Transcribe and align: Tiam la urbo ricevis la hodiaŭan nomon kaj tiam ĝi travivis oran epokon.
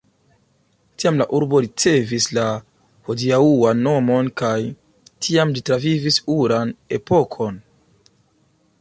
Tiam 1.01 1.19
la 1.21 1.27
urbo 1.39 1.59
ricevis 1.65 2.27
la 2.37 2.47
hodiaŭan 3.09 3.85
nomon 3.91 4.33
kaj 4.43 4.55
tiam 5.27 5.55
ĝi 5.59 5.67
travivis 5.71 6.21
oran 6.41 6.77
epokon. 7.01 7.65